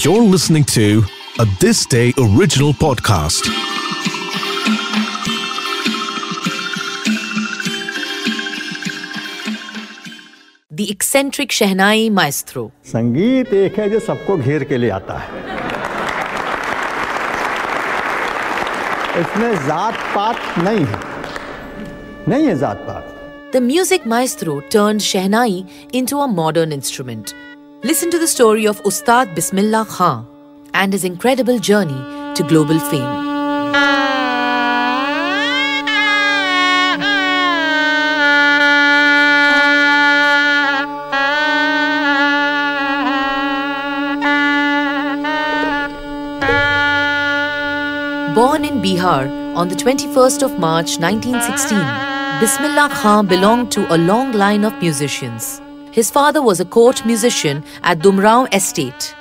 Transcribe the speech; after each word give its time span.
You're 0.00 0.22
listening 0.22 0.64
to 0.72 1.04
a 1.38 1.44
This 1.60 1.84
Day 1.84 2.14
original 2.18 2.72
podcast. 2.72 3.44
The 10.70 10.90
eccentric 10.90 11.50
Shehnai 11.58 12.10
maestro. 12.10 12.70
संगीत 12.92 13.52
एक 13.54 13.78
है 13.78 13.88
जो 13.90 14.00
सबको 14.06 14.36
घेर 14.36 14.64
के 14.72 14.76
ले 14.76 14.88
आता 14.96 15.18
है 15.18 15.44
इसमें 19.20 19.52
जात 19.66 19.94
पात 20.14 20.58
नहीं 20.58 20.84
है 20.84 21.00
नहीं 22.28 22.46
है 22.46 22.56
जात 22.58 22.84
पात 22.88 23.12
The 23.52 23.60
music 23.60 24.06
maestro 24.12 24.60
turned 24.76 25.00
Shehnai 25.00 25.66
into 25.92 26.18
a 26.20 26.26
modern 26.28 26.72
instrument. 26.72 27.32
Listen 27.83 28.11
to 28.11 28.19
the 28.19 28.27
story 28.27 28.67
of 28.67 28.79
Ustad 28.85 29.33
Bismillah 29.33 29.87
Khan 29.89 30.27
and 30.71 30.93
his 30.93 31.03
incredible 31.03 31.57
journey 31.57 31.99
to 32.35 32.43
global 32.43 32.77
fame. 32.77 33.01
Born 48.35 48.63
in 48.63 48.79
Bihar 48.83 49.25
on 49.55 49.69
the 49.69 49.75
21st 49.75 50.43
of 50.43 50.59
March 50.59 50.99
1916, 50.99 51.79
Bismillah 52.39 52.89
Khan 52.93 53.25
belonged 53.25 53.71
to 53.71 53.91
a 53.91 53.97
long 53.97 54.33
line 54.33 54.63
of 54.63 54.79
musicians. 54.79 55.59
His 55.91 56.09
father 56.09 56.41
was 56.41 56.61
a 56.61 56.65
court 56.65 57.05
musician 57.05 57.63
at 57.83 57.99
Dumrao 57.99 58.53
estate 58.53 59.13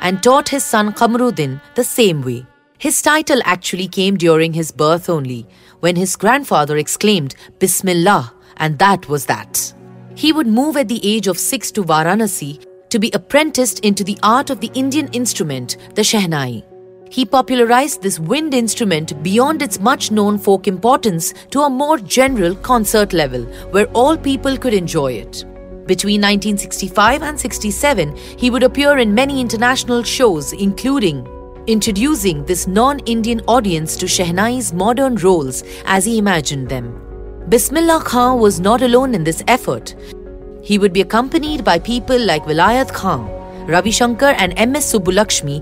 and 0.00 0.20
taught 0.20 0.48
his 0.48 0.64
son 0.64 0.92
Qamruddin 0.92 1.60
the 1.76 1.84
same 1.84 2.22
way. 2.22 2.44
His 2.78 3.00
title 3.02 3.40
actually 3.44 3.88
came 3.88 4.16
during 4.16 4.52
his 4.52 4.72
birth 4.72 5.08
only, 5.08 5.46
when 5.80 5.96
his 5.96 6.16
grandfather 6.16 6.76
exclaimed 6.76 7.34
Bismillah, 7.58 8.32
and 8.56 8.78
that 8.78 9.08
was 9.08 9.26
that. 9.26 9.72
He 10.14 10.32
would 10.32 10.46
move 10.46 10.76
at 10.76 10.88
the 10.88 11.00
age 11.04 11.28
of 11.28 11.38
six 11.38 11.70
to 11.72 11.84
Varanasi 11.84 12.64
to 12.90 12.98
be 12.98 13.10
apprenticed 13.14 13.80
into 13.80 14.02
the 14.02 14.18
art 14.22 14.50
of 14.50 14.60
the 14.60 14.70
Indian 14.74 15.08
instrument, 15.08 15.76
the 15.94 16.02
Shehnai. 16.02 16.64
He 17.10 17.24
popularized 17.24 18.02
this 18.02 18.18
wind 18.18 18.54
instrument 18.54 19.22
beyond 19.22 19.62
its 19.62 19.80
much 19.80 20.10
known 20.10 20.36
folk 20.36 20.66
importance 20.66 21.32
to 21.50 21.62
a 21.62 21.70
more 21.70 21.98
general 21.98 22.54
concert 22.56 23.12
level 23.12 23.44
where 23.70 23.86
all 23.92 24.16
people 24.16 24.56
could 24.56 24.74
enjoy 24.74 25.12
it. 25.12 25.44
Between 25.88 26.20
1965 26.20 27.22
and 27.22 27.40
67, 27.40 28.14
he 28.36 28.50
would 28.50 28.62
appear 28.62 28.98
in 28.98 29.14
many 29.14 29.40
international 29.40 30.02
shows, 30.02 30.52
including 30.52 31.26
introducing 31.66 32.44
this 32.44 32.66
non 32.66 32.98
Indian 33.06 33.40
audience 33.48 33.96
to 33.96 34.04
Shehnai's 34.04 34.74
modern 34.74 35.16
roles 35.16 35.64
as 35.86 36.04
he 36.04 36.18
imagined 36.18 36.68
them. 36.68 36.92
Bismillah 37.48 38.02
Khan 38.04 38.38
was 38.38 38.60
not 38.60 38.82
alone 38.82 39.14
in 39.14 39.24
this 39.24 39.42
effort. 39.48 39.94
He 40.62 40.76
would 40.76 40.92
be 40.92 41.00
accompanied 41.00 41.64
by 41.64 41.78
people 41.78 42.20
like 42.20 42.44
Vilayat 42.44 42.92
Khan, 42.92 43.26
Ravi 43.66 43.90
Shankar, 43.90 44.34
and 44.36 44.52
M.S. 44.58 44.92
Subbulakshmi, 44.92 45.58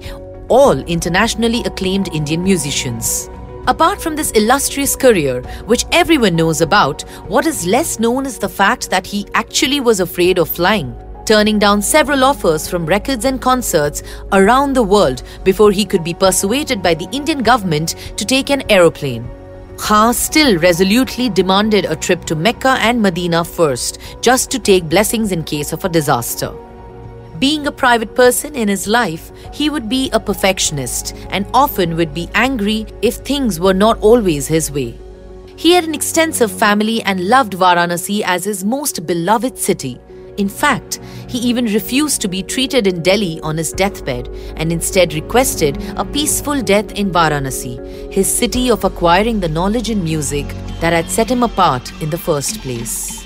all 0.48 0.76
internationally 0.96 1.62
acclaimed 1.62 2.12
Indian 2.12 2.42
musicians. 2.42 3.30
Apart 3.68 4.00
from 4.00 4.14
this 4.14 4.30
illustrious 4.30 4.94
career, 4.94 5.42
which 5.64 5.86
everyone 5.90 6.36
knows 6.36 6.60
about, 6.60 7.02
what 7.26 7.46
is 7.46 7.66
less 7.66 7.98
known 7.98 8.24
is 8.24 8.38
the 8.38 8.48
fact 8.48 8.90
that 8.90 9.04
he 9.04 9.26
actually 9.34 9.80
was 9.80 9.98
afraid 9.98 10.38
of 10.38 10.48
flying, 10.48 10.94
turning 11.24 11.58
down 11.58 11.82
several 11.82 12.22
offers 12.22 12.68
from 12.68 12.86
records 12.86 13.24
and 13.24 13.42
concerts 13.42 14.04
around 14.30 14.72
the 14.72 14.82
world 14.82 15.24
before 15.42 15.72
he 15.72 15.84
could 15.84 16.04
be 16.04 16.14
persuaded 16.14 16.80
by 16.80 16.94
the 16.94 17.08
Indian 17.10 17.42
government 17.42 17.96
to 18.16 18.24
take 18.24 18.50
an 18.50 18.62
aeroplane. 18.70 19.28
Khan 19.76 20.14
still 20.14 20.58
resolutely 20.58 21.28
demanded 21.28 21.86
a 21.86 21.96
trip 21.96 22.24
to 22.26 22.36
Mecca 22.36 22.76
and 22.80 23.02
Medina 23.02 23.44
first, 23.44 23.98
just 24.20 24.48
to 24.52 24.60
take 24.60 24.88
blessings 24.88 25.32
in 25.32 25.42
case 25.42 25.72
of 25.72 25.84
a 25.84 25.88
disaster. 25.88 26.54
Being 27.38 27.66
a 27.66 27.72
private 27.72 28.14
person 28.14 28.54
in 28.54 28.68
his 28.68 28.86
life, 28.86 29.30
he 29.52 29.68
would 29.68 29.90
be 29.90 30.08
a 30.12 30.20
perfectionist 30.20 31.14
and 31.28 31.44
often 31.52 31.94
would 31.96 32.14
be 32.14 32.30
angry 32.34 32.86
if 33.02 33.16
things 33.16 33.60
were 33.60 33.74
not 33.74 33.98
always 34.00 34.46
his 34.46 34.70
way. 34.70 34.94
He 35.56 35.72
had 35.72 35.84
an 35.84 35.94
extensive 35.94 36.50
family 36.50 37.02
and 37.02 37.28
loved 37.28 37.52
Varanasi 37.52 38.22
as 38.22 38.44
his 38.44 38.64
most 38.64 39.06
beloved 39.06 39.58
city. 39.58 40.00
In 40.38 40.48
fact, 40.48 41.00
he 41.28 41.38
even 41.38 41.66
refused 41.66 42.22
to 42.22 42.28
be 42.28 42.42
treated 42.42 42.86
in 42.86 43.02
Delhi 43.02 43.38
on 43.42 43.58
his 43.58 43.72
deathbed 43.72 44.28
and 44.56 44.72
instead 44.72 45.12
requested 45.12 45.76
a 45.96 46.04
peaceful 46.06 46.62
death 46.62 46.92
in 46.92 47.10
Varanasi, 47.10 48.12
his 48.12 48.32
city 48.32 48.70
of 48.70 48.84
acquiring 48.84 49.40
the 49.40 49.48
knowledge 49.48 49.90
in 49.90 50.02
music 50.04 50.46
that 50.80 50.94
had 50.94 51.10
set 51.10 51.30
him 51.30 51.42
apart 51.42 51.90
in 52.00 52.08
the 52.08 52.18
first 52.18 52.60
place. 52.60 53.25